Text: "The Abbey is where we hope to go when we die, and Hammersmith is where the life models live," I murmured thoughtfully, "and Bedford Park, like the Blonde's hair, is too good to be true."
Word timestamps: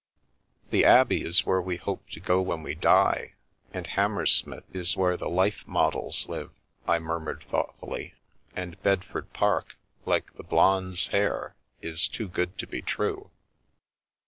"The 0.71 0.83
Abbey 0.83 1.21
is 1.21 1.45
where 1.45 1.61
we 1.61 1.77
hope 1.77 2.09
to 2.09 2.19
go 2.19 2.41
when 2.41 2.63
we 2.63 2.73
die, 2.73 3.33
and 3.71 3.85
Hammersmith 3.85 4.63
is 4.75 4.97
where 4.97 5.15
the 5.15 5.29
life 5.29 5.61
models 5.67 6.27
live," 6.27 6.49
I 6.87 6.97
murmured 6.97 7.43
thoughtfully, 7.51 8.15
"and 8.55 8.81
Bedford 8.81 9.31
Park, 9.31 9.75
like 10.07 10.33
the 10.33 10.43
Blonde's 10.43 11.05
hair, 11.09 11.55
is 11.83 12.07
too 12.07 12.27
good 12.27 12.57
to 12.57 12.65
be 12.65 12.81
true." 12.81 13.29